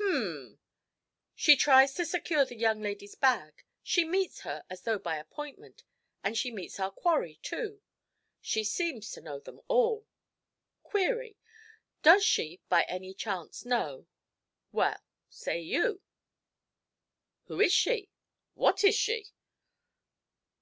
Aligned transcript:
'Um 0.00 0.04
m! 0.50 0.58
She 1.34 1.56
tries 1.56 1.94
to 1.94 2.04
secure 2.04 2.44
the 2.44 2.58
young 2.58 2.82
lady's 2.82 3.14
bag; 3.14 3.64
she 3.82 4.04
meets 4.04 4.40
her 4.40 4.62
as 4.68 4.82
though 4.82 4.98
by 4.98 5.16
appointment; 5.16 5.82
and 6.22 6.36
she 6.36 6.50
meets 6.50 6.78
our 6.78 6.90
quarry, 6.90 7.36
too. 7.42 7.80
She 8.42 8.64
seems 8.64 9.10
to 9.12 9.22
know 9.22 9.40
them 9.40 9.62
all. 9.66 10.06
Query: 10.82 11.38
Does 12.02 12.22
she, 12.22 12.60
by 12.68 12.82
any 12.82 13.14
chance, 13.14 13.64
know 13.64 14.06
well, 14.72 15.02
say 15.30 15.58
you? 15.58 16.02
Who 17.44 17.58
is 17.58 17.72
she? 17.72 18.10
What 18.52 18.84
is 18.84 18.94
she?' 18.94 19.32